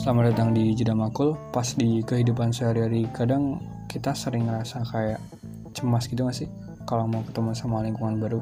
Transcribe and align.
Selamat 0.00 0.32
datang 0.32 0.56
di 0.56 0.72
Jeda 0.72 0.96
Makul. 0.96 1.36
Pas 1.52 1.76
di 1.76 2.00
kehidupan 2.00 2.56
sehari-hari, 2.56 3.04
kadang 3.12 3.60
kita 3.84 4.16
sering 4.16 4.48
ngerasa 4.48 4.80
kayak 4.88 5.20
cemas 5.76 6.08
gitu 6.08 6.24
gak 6.24 6.40
sih? 6.40 6.48
Kalau 6.88 7.04
mau 7.04 7.20
ketemu 7.20 7.52
sama 7.52 7.84
lingkungan 7.84 8.16
baru. 8.16 8.40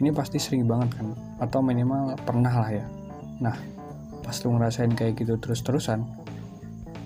Ini 0.00 0.08
pasti 0.16 0.40
sering 0.40 0.64
banget 0.64 0.96
kan? 0.96 1.12
Atau 1.36 1.60
minimal 1.60 2.16
pernah 2.24 2.64
lah 2.64 2.72
ya. 2.72 2.88
Nah, 3.44 3.52
pas 4.24 4.40
lu 4.40 4.56
ngerasain 4.56 4.88
kayak 4.96 5.20
gitu 5.20 5.36
terus-terusan, 5.36 6.00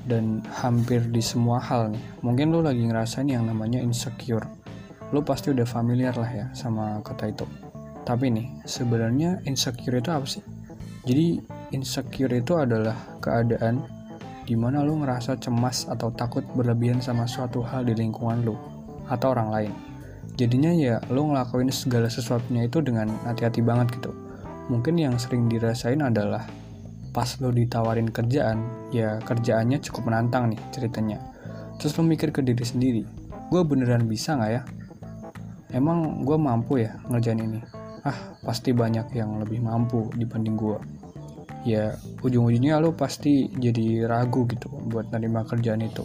dan 0.06 0.38
hampir 0.62 1.10
di 1.10 1.18
semua 1.18 1.58
hal 1.58 1.90
nih, 1.90 2.04
mungkin 2.22 2.54
lu 2.54 2.62
lagi 2.62 2.86
ngerasain 2.86 3.26
yang 3.26 3.42
namanya 3.42 3.82
insecure. 3.82 4.46
Lu 5.10 5.26
pasti 5.26 5.50
udah 5.50 5.66
familiar 5.66 6.14
lah 6.14 6.30
ya 6.30 6.46
sama 6.54 7.02
kata 7.02 7.26
itu. 7.26 7.42
Tapi 8.06 8.30
nih, 8.30 8.46
sebenarnya 8.62 9.42
insecure 9.50 9.98
itu 9.98 10.14
apa 10.14 10.30
sih? 10.30 10.46
Jadi 11.02 11.58
insecure 11.70 12.34
itu 12.34 12.58
adalah 12.58 12.94
keadaan 13.22 13.86
di 14.44 14.58
mana 14.58 14.82
lu 14.82 14.98
ngerasa 14.98 15.38
cemas 15.38 15.86
atau 15.86 16.10
takut 16.10 16.42
berlebihan 16.58 16.98
sama 16.98 17.26
suatu 17.30 17.62
hal 17.62 17.86
di 17.86 17.94
lingkungan 17.94 18.42
lu 18.42 18.58
atau 19.06 19.30
orang 19.30 19.48
lain. 19.54 19.72
Jadinya 20.34 20.74
ya 20.74 20.98
lu 21.12 21.30
ngelakuin 21.30 21.70
segala 21.70 22.10
sesuatunya 22.10 22.66
itu 22.66 22.82
dengan 22.82 23.10
hati-hati 23.26 23.62
banget 23.62 24.00
gitu. 24.00 24.10
Mungkin 24.70 24.98
yang 24.98 25.14
sering 25.18 25.46
dirasain 25.46 26.02
adalah 26.02 26.46
pas 27.10 27.26
lu 27.42 27.50
ditawarin 27.50 28.10
kerjaan, 28.10 28.90
ya 28.94 29.18
kerjaannya 29.22 29.82
cukup 29.82 30.10
menantang 30.10 30.54
nih 30.54 30.60
ceritanya. 30.70 31.18
Terus 31.78 31.94
lu 31.98 32.06
mikir 32.06 32.30
ke 32.30 32.42
diri 32.42 32.62
sendiri, 32.62 33.02
gue 33.50 33.62
beneran 33.66 34.06
bisa 34.06 34.38
nggak 34.38 34.50
ya? 34.50 34.62
Emang 35.74 36.22
gue 36.26 36.38
mampu 36.38 36.82
ya 36.82 36.98
ngerjain 37.06 37.38
ini? 37.38 37.60
Ah, 38.02 38.34
pasti 38.42 38.74
banyak 38.74 39.12
yang 39.14 39.38
lebih 39.42 39.62
mampu 39.62 40.10
dibanding 40.14 40.56
gue 40.58 40.99
ya 41.64 41.92
ujung-ujungnya 42.24 42.80
lo 42.80 42.96
pasti 42.96 43.52
jadi 43.52 44.08
ragu 44.08 44.48
gitu 44.48 44.68
buat 44.88 45.12
nerima 45.12 45.44
kerjaan 45.44 45.84
itu. 45.84 46.04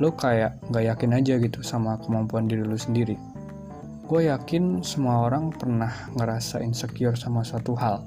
Lo 0.00 0.16
kayak 0.16 0.64
nggak 0.72 0.84
yakin 0.96 1.12
aja 1.12 1.34
gitu 1.36 1.60
sama 1.60 2.00
kemampuan 2.00 2.48
diri 2.48 2.64
lo 2.64 2.76
sendiri. 2.80 3.16
Gue 4.08 4.28
yakin 4.28 4.84
semua 4.84 5.24
orang 5.28 5.52
pernah 5.52 5.92
ngerasa 6.16 6.60
insecure 6.64 7.16
sama 7.16 7.44
suatu 7.44 7.76
hal. 7.76 8.04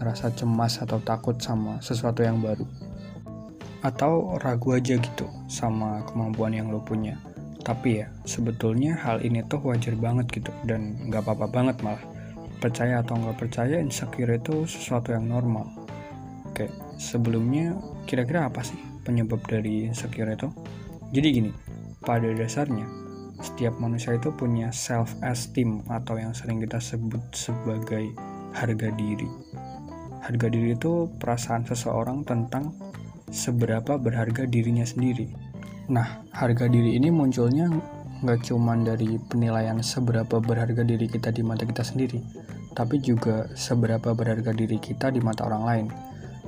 Ngerasa 0.00 0.32
cemas 0.36 0.80
atau 0.80 1.00
takut 1.00 1.36
sama 1.40 1.80
sesuatu 1.84 2.24
yang 2.24 2.40
baru. 2.40 2.64
Atau 3.80 4.36
ragu 4.40 4.76
aja 4.76 4.96
gitu 5.00 5.28
sama 5.48 6.04
kemampuan 6.08 6.52
yang 6.52 6.68
lo 6.68 6.80
punya. 6.80 7.16
Tapi 7.60 8.04
ya 8.04 8.08
sebetulnya 8.24 8.96
hal 8.96 9.20
ini 9.20 9.44
tuh 9.44 9.60
wajar 9.64 9.92
banget 9.96 10.28
gitu 10.32 10.52
dan 10.64 10.96
nggak 11.08 11.24
apa-apa 11.24 11.46
banget 11.48 11.76
malah. 11.84 12.04
Percaya 12.60 13.00
atau 13.00 13.16
nggak 13.16 13.40
percaya 13.40 13.80
insecure 13.80 14.36
itu 14.36 14.68
sesuatu 14.68 15.16
yang 15.16 15.24
normal 15.24 15.79
Sebelumnya 17.00 17.78
kira-kira 18.04 18.50
apa 18.50 18.60
sih 18.66 18.76
penyebab 19.06 19.40
dari 19.46 19.88
insecure 19.88 20.34
itu? 20.34 20.50
Jadi 21.14 21.28
gini, 21.30 21.50
pada 22.02 22.28
dasarnya 22.28 22.84
setiap 23.40 23.80
manusia 23.80 24.16
itu 24.16 24.28
punya 24.36 24.68
self 24.68 25.16
esteem 25.24 25.80
atau 25.88 26.20
yang 26.20 26.36
sering 26.36 26.60
kita 26.60 26.76
sebut 26.76 27.20
sebagai 27.32 28.12
harga 28.52 28.92
diri. 28.92 29.28
Harga 30.20 30.46
diri 30.52 30.76
itu 30.76 31.08
perasaan 31.16 31.64
seseorang 31.64 32.28
tentang 32.28 32.76
seberapa 33.32 33.96
berharga 33.96 34.44
dirinya 34.44 34.84
sendiri. 34.84 35.32
Nah, 35.88 36.22
harga 36.36 36.68
diri 36.68 37.00
ini 37.00 37.08
munculnya 37.08 37.72
nggak 38.20 38.52
cuma 38.52 38.76
dari 38.76 39.16
penilaian 39.16 39.80
seberapa 39.80 40.44
berharga 40.44 40.84
diri 40.84 41.08
kita 41.08 41.32
di 41.32 41.40
mata 41.40 41.64
kita 41.64 41.80
sendiri, 41.80 42.20
tapi 42.76 43.00
juga 43.00 43.48
seberapa 43.56 44.12
berharga 44.12 44.52
diri 44.52 44.76
kita 44.76 45.08
di 45.08 45.24
mata 45.24 45.48
orang 45.48 45.64
lain. 45.64 45.86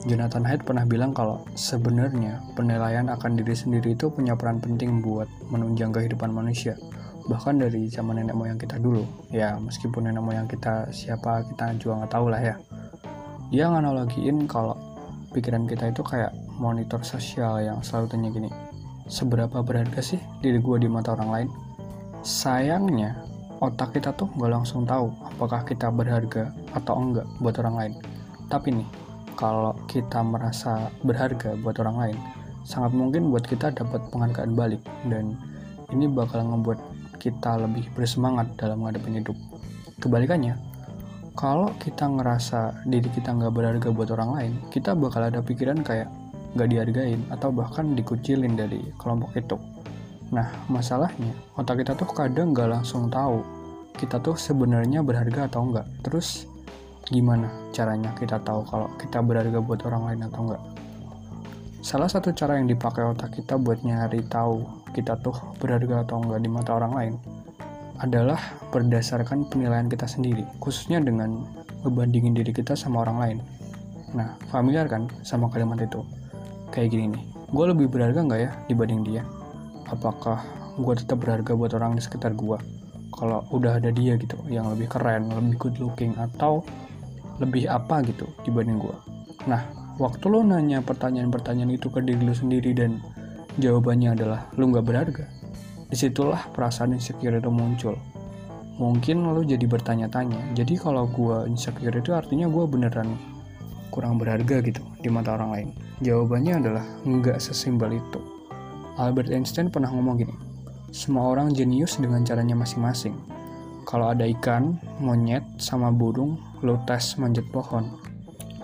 Jonathan 0.02 0.42
Haidt 0.42 0.66
pernah 0.66 0.82
bilang 0.82 1.14
kalau 1.14 1.46
sebenarnya 1.54 2.42
penilaian 2.58 3.06
akan 3.06 3.38
diri 3.38 3.54
sendiri 3.54 3.94
itu 3.94 4.10
punya 4.10 4.34
peran 4.34 4.58
penting 4.58 4.98
buat 4.98 5.30
menunjang 5.46 5.94
kehidupan 5.94 6.34
manusia. 6.34 6.74
Bahkan 7.30 7.62
dari 7.62 7.86
zaman 7.86 8.18
nenek 8.18 8.34
moyang 8.34 8.58
kita 8.58 8.82
dulu. 8.82 9.06
Ya, 9.30 9.54
meskipun 9.62 10.10
nenek 10.10 10.26
moyang 10.26 10.50
kita 10.50 10.90
siapa 10.90 11.46
kita 11.46 11.78
juga 11.78 12.02
nggak 12.02 12.12
tahu 12.18 12.26
lah 12.34 12.42
ya. 12.42 12.58
Dia 13.54 13.70
nganalogiin 13.70 14.50
kalau 14.50 14.74
pikiran 15.30 15.70
kita 15.70 15.94
itu 15.94 16.02
kayak 16.02 16.34
monitor 16.58 16.98
sosial 17.06 17.62
yang 17.62 17.78
selalu 17.86 18.06
tanya 18.10 18.28
gini, 18.34 18.50
seberapa 19.06 19.62
berharga 19.62 20.02
sih 20.02 20.18
diri 20.42 20.58
gue 20.58 20.82
di 20.82 20.90
mata 20.90 21.14
orang 21.14 21.30
lain? 21.30 21.48
Sayangnya, 22.26 23.22
otak 23.62 23.94
kita 23.94 24.10
tuh 24.18 24.26
nggak 24.34 24.50
langsung 24.50 24.82
tahu 24.82 25.14
apakah 25.22 25.62
kita 25.62 25.94
berharga 25.94 26.50
atau 26.74 26.94
enggak 26.98 27.26
buat 27.38 27.54
orang 27.62 27.74
lain. 27.78 27.94
Tapi 28.50 28.82
nih, 28.82 28.88
kalau 29.34 29.76
kita 29.88 30.20
merasa 30.20 30.90
berharga 31.02 31.56
buat 31.60 31.76
orang 31.80 31.96
lain, 31.98 32.18
sangat 32.62 32.92
mungkin 32.94 33.32
buat 33.32 33.44
kita 33.44 33.74
dapat 33.74 34.00
penghargaan 34.12 34.52
balik 34.54 34.82
dan 35.10 35.34
ini 35.92 36.08
bakal 36.08 36.42
ngebuat 36.46 36.78
kita 37.18 37.62
lebih 37.62 37.86
bersemangat 37.94 38.50
dalam 38.58 38.82
menghadapi 38.82 39.22
hidup. 39.22 39.38
Kebalikannya, 40.02 40.58
kalau 41.38 41.70
kita 41.78 42.10
ngerasa 42.10 42.84
diri 42.84 43.08
kita 43.08 43.32
nggak 43.32 43.54
berharga 43.54 43.88
buat 43.94 44.10
orang 44.12 44.30
lain, 44.36 44.52
kita 44.74 44.92
bakal 44.92 45.24
ada 45.24 45.40
pikiran 45.40 45.80
kayak 45.80 46.10
nggak 46.52 46.68
dihargain 46.68 47.20
atau 47.32 47.48
bahkan 47.48 47.96
dikucilin 47.96 48.58
dari 48.58 48.84
kelompok 49.00 49.32
itu. 49.38 49.56
Nah, 50.32 50.48
masalahnya 50.68 51.32
otak 51.56 51.84
kita 51.84 51.92
tuh 51.96 52.08
kadang 52.12 52.52
nggak 52.52 52.68
langsung 52.68 53.08
tahu 53.08 53.44
kita 53.96 54.20
tuh 54.20 54.36
sebenarnya 54.36 55.04
berharga 55.04 55.48
atau 55.48 55.68
enggak. 55.68 55.86
Terus 56.04 56.48
gimana 57.10 57.50
caranya 57.74 58.14
kita 58.14 58.38
tahu 58.46 58.62
kalau 58.68 58.86
kita 59.00 59.18
berharga 59.18 59.58
buat 59.58 59.82
orang 59.88 60.02
lain 60.12 60.20
atau 60.30 60.40
enggak? 60.46 60.62
Salah 61.82 62.06
satu 62.06 62.30
cara 62.30 62.62
yang 62.62 62.70
dipakai 62.70 63.02
otak 63.02 63.34
kita 63.34 63.58
buat 63.58 63.82
nyari 63.82 64.22
tahu 64.30 64.62
kita 64.94 65.18
tuh 65.18 65.34
berharga 65.58 66.06
atau 66.06 66.22
enggak 66.22 66.40
di 66.46 66.50
mata 66.52 66.78
orang 66.78 66.92
lain 66.94 67.14
adalah 67.98 68.38
berdasarkan 68.70 69.50
penilaian 69.50 69.90
kita 69.90 70.06
sendiri 70.06 70.46
khususnya 70.62 71.02
dengan 71.02 71.42
ngebandingin 71.82 72.38
diri 72.38 72.54
kita 72.54 72.78
sama 72.78 73.02
orang 73.02 73.18
lain. 73.18 73.38
Nah 74.14 74.38
familiar 74.54 74.86
kan 74.86 75.10
sama 75.26 75.50
kalimat 75.50 75.82
itu? 75.82 76.06
Kayak 76.70 76.94
gini 76.94 77.06
nih 77.18 77.24
gue 77.52 77.64
lebih 77.68 77.86
berharga 77.90 78.22
nggak 78.22 78.40
ya 78.40 78.50
dibanding 78.70 79.02
dia? 79.02 79.22
Apakah 79.90 80.40
gue 80.78 80.94
tetap 80.96 81.20
berharga 81.20 81.52
buat 81.52 81.74
orang 81.74 81.98
di 81.98 82.02
sekitar 82.02 82.32
gue 82.32 82.81
kalau 83.12 83.44
udah 83.52 83.78
ada 83.78 83.92
dia 83.92 84.16
gitu 84.16 84.40
yang 84.48 84.66
lebih 84.72 84.88
keren 84.88 85.28
lebih 85.30 85.54
good 85.60 85.76
looking 85.78 86.16
atau 86.16 86.64
lebih 87.38 87.68
apa 87.68 88.00
gitu 88.08 88.26
dibanding 88.42 88.80
gue 88.80 88.96
nah 89.46 89.68
waktu 90.00 90.24
lo 90.32 90.40
nanya 90.42 90.80
pertanyaan-pertanyaan 90.80 91.76
itu 91.76 91.92
ke 91.92 92.00
diri 92.00 92.24
lo 92.24 92.32
sendiri 92.32 92.72
dan 92.72 92.98
jawabannya 93.60 94.16
adalah 94.16 94.48
lo 94.56 94.64
nggak 94.72 94.86
berharga 94.86 95.26
di 95.92 95.96
situlah 96.00 96.48
perasaan 96.56 96.96
insecure 96.96 97.36
itu 97.36 97.52
muncul. 97.52 97.92
Mungkin 98.80 99.28
lo 99.28 99.44
jadi 99.44 99.68
bertanya-tanya 99.68 100.56
jadi 100.56 100.80
kalau 100.80 101.04
gue 101.04 101.44
insecure 101.52 101.92
itu 101.92 102.16
artinya 102.16 102.48
gue 102.48 102.64
beneran 102.64 103.12
kurang 103.92 104.16
berharga 104.16 104.64
gitu 104.64 104.80
di 105.04 105.12
mata 105.12 105.36
orang 105.36 105.50
lain? 105.52 105.68
Jawabannya 106.00 106.64
adalah 106.64 106.84
nggak 107.04 107.36
sesimpel 107.36 108.00
itu. 108.00 108.20
Albert 108.96 109.28
Einstein 109.28 109.68
pernah 109.68 109.92
ngomong 109.92 110.16
gini 110.24 110.51
semua 110.92 111.32
orang 111.32 111.50
jenius 111.56 111.98
dengan 111.98 112.22
caranya 112.22 112.54
masing-masing 112.54 113.16
kalau 113.82 114.14
ada 114.14 114.24
ikan, 114.24 114.78
monyet, 115.02 115.42
sama 115.58 115.90
burung, 115.90 116.38
lo 116.62 116.78
tes 116.86 117.18
manjat 117.18 117.44
pohon. 117.50 117.98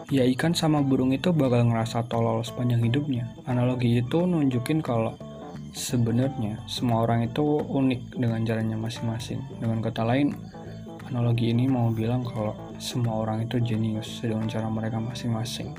Ya 0.09 0.25
ikan 0.25 0.57
sama 0.57 0.81
burung 0.81 1.13
itu 1.13 1.35
bakal 1.37 1.69
ngerasa 1.69 2.07
tolol 2.09 2.41
sepanjang 2.41 2.81
hidupnya. 2.81 3.29
Analogi 3.45 4.01
itu 4.01 4.25
nunjukin 4.25 4.81
kalau 4.81 5.19
sebenarnya 5.77 6.63
semua 6.65 7.05
orang 7.05 7.29
itu 7.29 7.45
unik 7.45 8.17
dengan 8.17 8.41
caranya 8.47 8.81
masing-masing. 8.81 9.43
Dengan 9.61 9.85
kata 9.85 10.07
lain, 10.07 10.33
analogi 11.11 11.53
ini 11.53 11.69
mau 11.69 11.93
bilang 11.93 12.25
kalau 12.25 12.57
semua 12.81 13.21
orang 13.21 13.45
itu 13.45 13.61
jenius 13.61 14.25
dengan 14.25 14.49
cara 14.49 14.71
mereka 14.71 14.97
masing-masing. 14.97 15.77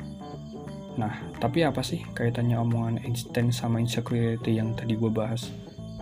Nah, 1.00 1.16
tapi 1.40 1.64
apa 1.64 1.80
sih 1.80 2.04
kaitannya 2.12 2.60
omongan 2.60 3.02
Einstein 3.02 3.56
sama 3.56 3.82
insecurity 3.82 4.60
yang 4.60 4.76
tadi 4.78 4.94
gue 4.94 5.10
bahas? 5.10 5.50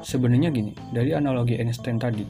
Sebenarnya 0.02 0.54
gini, 0.54 0.74
dari 0.94 1.14
analogi 1.14 1.58
Einstein 1.58 1.98
tadi, 1.98 2.24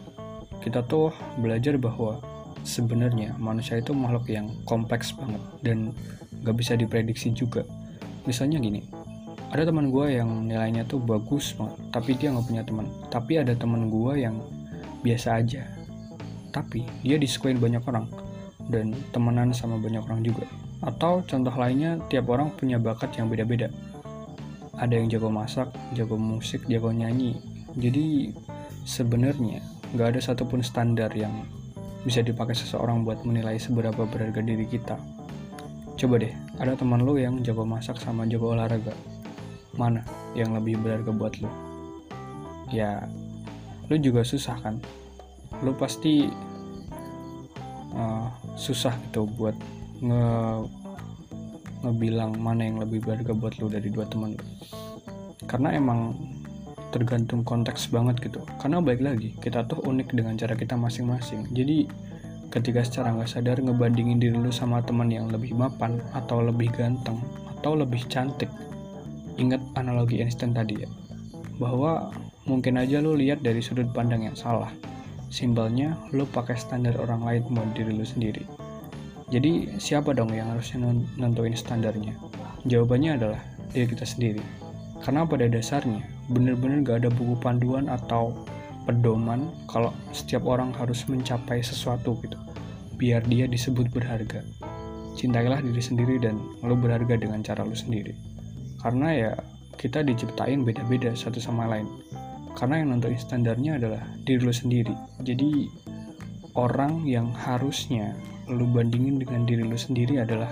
kita 0.63 0.83
tuh 0.87 1.11
belajar 1.39 1.75
bahwa 1.75 2.19
sebenarnya 2.67 3.35
manusia 3.39 3.79
itu 3.79 3.95
makhluk 3.95 4.27
yang 4.27 4.51
kompleks 4.67 5.15
banget 5.15 5.39
dan 5.63 5.95
gak 6.43 6.55
bisa 6.59 6.75
diprediksi 6.75 7.31
juga. 7.31 7.63
Misalnya 8.27 8.59
gini, 8.59 8.83
ada 9.47 9.63
teman 9.63 9.87
gue 9.87 10.19
yang 10.19 10.43
nilainya 10.43 10.83
tuh 10.83 10.99
bagus 10.99 11.55
banget, 11.55 11.79
tapi 11.95 12.19
dia 12.19 12.35
nggak 12.35 12.47
punya 12.51 12.63
teman. 12.67 12.87
Tapi 13.07 13.39
ada 13.39 13.55
teman 13.55 13.87
gue 13.87 14.13
yang 14.19 14.43
biasa 15.07 15.39
aja, 15.39 15.63
tapi 16.51 16.83
dia 16.99 17.15
disukain 17.15 17.55
banyak 17.55 17.79
orang 17.87 18.11
dan 18.67 18.91
temenan 19.15 19.55
sama 19.55 19.79
banyak 19.79 20.03
orang 20.03 20.19
juga. 20.19 20.43
Atau 20.83 21.23
contoh 21.23 21.55
lainnya, 21.55 21.95
tiap 22.11 22.27
orang 22.27 22.51
punya 22.59 22.75
bakat 22.75 23.15
yang 23.15 23.31
beda-beda. 23.31 23.71
Ada 24.75 24.99
yang 24.99 25.07
jago 25.07 25.31
masak, 25.31 25.71
jago 25.95 26.19
musik, 26.19 26.67
jago 26.67 26.91
nyanyi. 26.91 27.56
Jadi 27.77 28.33
sebenarnya 28.89 29.61
nggak 29.93 30.17
ada 30.17 30.19
satupun 30.19 30.65
standar 30.65 31.13
yang 31.13 31.45
bisa 32.01 32.25
dipakai 32.25 32.57
seseorang 32.57 33.05
buat 33.05 33.21
menilai 33.21 33.61
seberapa 33.61 34.07
berharga 34.09 34.41
diri 34.41 34.65
kita. 34.65 34.97
Coba 35.97 36.21
deh, 36.21 36.33
ada 36.61 36.77
teman 36.77 37.01
lu 37.05 37.17
yang 37.17 37.41
jago 37.41 37.65
masak 37.65 37.97
sama 38.01 38.25
jago 38.25 38.53
olahraga. 38.53 38.93
Mana 39.77 40.01
yang 40.33 40.53
lebih 40.57 40.77
berharga 40.81 41.11
buat 41.13 41.33
lu? 41.41 41.49
Ya, 42.73 43.05
lu 43.89 43.97
juga 44.01 44.25
susah 44.25 44.57
kan? 44.61 44.81
Lu 45.61 45.73
pasti 45.73 46.29
uh, 47.93 48.27
susah 48.57 48.93
gitu 49.09 49.25
buat 49.37 49.57
nge 50.01 50.25
ngebilang 51.77 52.33
mana 52.41 52.61
yang 52.65 52.77
lebih 52.81 53.05
berharga 53.05 53.33
buat 53.37 53.53
lu 53.61 53.69
dari 53.69 53.89
dua 53.89 54.05
teman 54.09 54.33
lu. 54.37 54.45
Karena 55.45 55.73
emang 55.73 56.13
tergantung 56.91 57.43
konteks 57.43 57.91
banget 57.91 58.19
gitu. 58.23 58.39
Karena 58.59 58.79
baik 58.79 59.01
lagi, 59.03 59.35
kita 59.39 59.67
tuh 59.67 59.83
unik 59.83 60.15
dengan 60.15 60.39
cara 60.39 60.55
kita 60.55 60.79
masing-masing. 60.79 61.49
Jadi 61.51 61.87
ketika 62.47 62.81
secara 62.83 63.11
nggak 63.11 63.27
sadar 63.27 63.59
ngebandingin 63.59 64.17
diri 64.17 64.37
lu 64.39 64.49
sama 64.49 64.79
teman 64.79 65.11
yang 65.11 65.27
lebih 65.27 65.51
mapan 65.51 65.99
atau 66.15 66.39
lebih 66.39 66.71
ganteng 66.71 67.19
atau 67.59 67.75
lebih 67.75 68.07
cantik. 68.07 68.49
Ingat 69.37 69.61
analogi 69.77 70.23
Einstein 70.23 70.55
tadi 70.55 70.81
ya 70.81 70.89
bahwa 71.57 72.13
mungkin 72.45 72.77
aja 72.77 73.01
lu 73.01 73.17
lihat 73.17 73.41
dari 73.41 73.61
sudut 73.61 73.89
pandang 73.91 74.25
yang 74.25 74.37
salah. 74.37 74.71
Simbolnya 75.27 75.99
lu 76.15 76.23
pakai 76.23 76.55
standar 76.55 76.95
orang 77.03 77.21
lain 77.21 77.43
buat 77.51 77.69
diri 77.75 77.91
lu 77.91 78.07
sendiri. 78.07 78.47
Jadi 79.27 79.75
siapa 79.75 80.15
dong 80.15 80.31
yang 80.31 80.55
harusnya 80.55 80.87
nentuin 81.19 81.51
standarnya? 81.51 82.15
Jawabannya 82.63 83.19
adalah 83.19 83.41
diri 83.75 83.91
kita 83.91 84.07
sendiri 84.07 84.39
karena 85.01 85.25
pada 85.25 85.45
dasarnya 85.49 86.03
bener-bener 86.31 86.83
gak 86.83 86.97
ada 87.05 87.09
buku 87.13 87.37
panduan 87.39 87.87
atau 87.87 88.35
pedoman 88.87 89.51
kalau 89.67 89.91
setiap 90.15 90.47
orang 90.47 90.71
harus 90.71 91.03
mencapai 91.11 91.59
sesuatu 91.59 92.15
gitu 92.23 92.39
biar 92.97 93.21
dia 93.29 93.45
disebut 93.45 93.93
berharga. 93.93 94.41
Cintailah 95.17 95.61
diri 95.61 95.81
sendiri 95.81 96.17
dan 96.17 96.41
lo 96.65 96.73
berharga 96.77 97.17
dengan 97.17 97.41
cara 97.45 97.61
lo 97.61 97.73
sendiri. 97.73 98.13
Karena 98.81 99.09
ya 99.13 99.31
kita 99.77 100.01
diciptain 100.01 100.65
beda-beda 100.65 101.13
satu 101.13 101.37
sama 101.37 101.69
lain. 101.69 101.85
Karena 102.57 102.81
yang 102.81 102.97
nentuin 102.97 103.21
standarnya 103.21 103.77
adalah 103.77 104.01
diri 104.25 104.41
lo 104.41 104.53
sendiri. 104.53 104.93
Jadi 105.21 105.69
orang 106.57 107.05
yang 107.05 107.29
harusnya 107.33 108.17
lo 108.49 108.65
bandingin 108.65 109.21
dengan 109.21 109.45
diri 109.45 109.61
lo 109.61 109.77
sendiri 109.77 110.17
adalah 110.21 110.49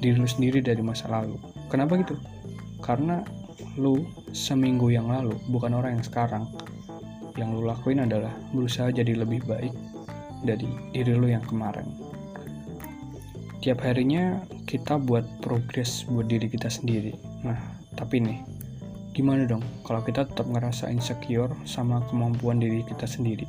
diri 0.00 0.16
lo 0.16 0.28
sendiri 0.28 0.64
dari 0.64 0.80
masa 0.80 1.08
lalu. 1.12 1.36
Kenapa 1.68 2.00
gitu? 2.00 2.16
Karena 2.80 3.20
lo 3.74 4.06
seminggu 4.30 4.94
yang 4.94 5.10
lalu 5.10 5.34
bukan 5.50 5.74
orang 5.74 5.98
yang 5.98 6.06
sekarang 6.06 6.46
yang 7.34 7.50
lu 7.50 7.66
lakuin 7.66 8.06
adalah 8.06 8.30
berusaha 8.54 8.94
jadi 8.94 9.18
lebih 9.18 9.42
baik 9.50 9.74
dari 10.46 10.68
diri 10.94 11.12
lu 11.18 11.26
yang 11.26 11.42
kemarin. 11.42 11.88
Tiap 13.64 13.80
harinya 13.82 14.44
kita 14.68 15.00
buat 15.00 15.24
progres 15.40 16.04
buat 16.06 16.28
diri 16.28 16.46
kita 16.52 16.68
sendiri. 16.68 17.16
Nah, 17.42 17.56
tapi 17.96 18.20
nih, 18.20 18.38
gimana 19.16 19.48
dong 19.48 19.64
kalau 19.82 20.04
kita 20.04 20.28
tetap 20.28 20.46
ngerasa 20.46 20.92
insecure 20.92 21.50
sama 21.64 22.04
kemampuan 22.06 22.60
diri 22.60 22.84
kita 22.84 23.08
sendiri? 23.08 23.48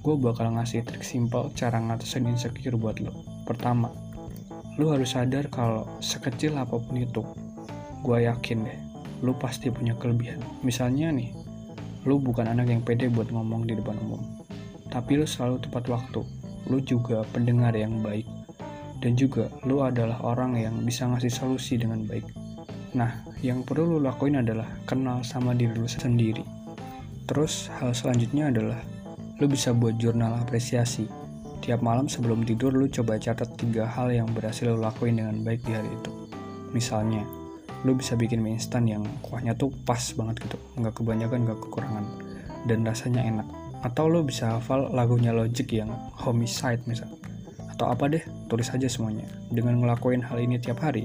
Gue 0.00 0.16
bakal 0.16 0.50
ngasih 0.56 0.82
trik 0.82 1.04
simpel 1.04 1.52
cara 1.54 1.76
ngatasin 1.78 2.26
insecure 2.26 2.74
buat 2.74 2.98
lo. 3.04 3.12
Pertama, 3.44 3.92
lu 4.80 4.90
harus 4.90 5.12
sadar 5.12 5.46
kalau 5.52 5.86
sekecil 6.00 6.56
apa 6.56 6.80
pun 6.80 6.96
itu, 6.96 7.22
gue 8.00 8.18
yakin 8.24 8.64
deh, 8.64 8.78
lu 9.24 9.32
pasti 9.40 9.72
punya 9.72 9.96
kelebihan. 9.96 10.44
Misalnya 10.60 11.08
nih, 11.08 11.32
lu 12.04 12.20
bukan 12.20 12.44
anak 12.44 12.68
yang 12.68 12.84
pede 12.84 13.08
buat 13.08 13.32
ngomong 13.32 13.64
di 13.64 13.72
depan 13.72 13.96
umum. 14.04 14.20
Tapi 14.92 15.16
lu 15.16 15.24
selalu 15.24 15.64
tepat 15.64 15.88
waktu. 15.88 16.20
Lu 16.68 16.78
juga 16.84 17.24
pendengar 17.32 17.72
yang 17.72 18.04
baik. 18.04 18.28
Dan 19.00 19.16
juga 19.16 19.48
lu 19.64 19.80
adalah 19.80 20.20
orang 20.20 20.60
yang 20.60 20.76
bisa 20.84 21.08
ngasih 21.08 21.32
solusi 21.32 21.80
dengan 21.80 22.04
baik. 22.04 22.24
Nah 22.94 23.24
yang 23.42 23.66
perlu 23.66 23.96
lu 23.96 23.98
lakuin 24.00 24.40
adalah 24.40 24.64
kenal 24.86 25.20
sama 25.26 25.52
diri 25.52 25.74
lu 25.76 25.90
sendiri. 25.90 26.40
Terus 27.26 27.68
hal 27.80 27.92
selanjutnya 27.92 28.48
adalah 28.48 28.80
lu 29.42 29.50
bisa 29.50 29.74
buat 29.74 29.98
jurnal 29.98 30.40
apresiasi. 30.40 31.04
Tiap 31.60 31.80
malam 31.80 32.06
sebelum 32.08 32.44
tidur 32.44 32.72
lu 32.72 32.88
coba 32.88 33.16
catat 33.16 33.56
tiga 33.56 33.88
hal 33.88 34.12
yang 34.12 34.28
berhasil 34.30 34.68
lu 34.68 34.80
lakuin 34.80 35.20
dengan 35.20 35.36
baik 35.42 35.64
di 35.64 35.72
hari 35.72 35.90
itu. 35.90 36.12
Misalnya 36.72 37.43
lu 37.84 37.92
bisa 37.92 38.16
bikin 38.16 38.40
mie 38.40 38.56
instan 38.56 38.88
yang 38.88 39.04
kuahnya 39.20 39.52
tuh 39.54 39.68
pas 39.84 40.00
banget 40.16 40.40
gitu. 40.48 40.56
Nggak 40.80 41.04
kebanyakan 41.04 41.38
nggak 41.44 41.58
kekurangan. 41.68 42.04
Dan 42.64 42.80
rasanya 42.88 43.20
enak. 43.20 43.46
Atau 43.84 44.08
lu 44.08 44.24
bisa 44.24 44.56
hafal 44.56 44.88
lagunya 44.96 45.36
Logic 45.36 45.68
yang 45.68 45.92
Homicide 46.16 46.80
misal. 46.88 47.12
Atau 47.68 47.92
apa 47.92 48.08
deh 48.08 48.24
tulis 48.48 48.72
aja 48.72 48.88
semuanya. 48.88 49.28
Dengan 49.52 49.84
ngelakuin 49.84 50.24
hal 50.24 50.40
ini 50.40 50.56
tiap 50.56 50.80
hari 50.80 51.04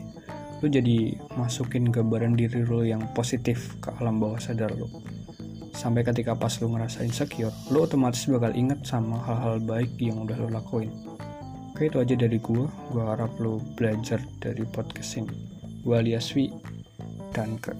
lu 0.59 0.67
jadi 0.67 1.15
masukin 1.39 1.87
gambaran 1.87 2.35
diri 2.35 2.67
lu 2.67 2.83
yang 2.83 2.99
positif 3.15 3.79
ke 3.79 3.95
alam 4.03 4.19
bawah 4.19 4.39
sadar 4.43 4.67
lu. 4.75 4.91
Sampai 5.71 6.03
ketika 6.03 6.35
pas 6.35 6.51
lu 6.59 6.75
ngerasa 6.75 7.07
insecure 7.07 7.55
lu 7.71 7.87
otomatis 7.87 8.27
bakal 8.27 8.51
inget 8.51 8.83
sama 8.83 9.23
hal-hal 9.23 9.63
baik 9.63 9.95
yang 10.03 10.27
udah 10.27 10.35
lu 10.35 10.51
lakuin. 10.51 10.91
Oke 11.71 11.87
itu 11.87 12.03
aja 12.03 12.11
dari 12.11 12.43
gua. 12.43 12.67
Gua 12.91 13.15
harap 13.15 13.39
lu 13.39 13.63
belajar 13.79 14.19
dari 14.43 14.67
podcast 14.67 15.23
ini 15.23 15.58
Gue 15.83 15.95
alias 15.97 16.31
Wi. 16.35 16.51
Danke. 17.31 17.71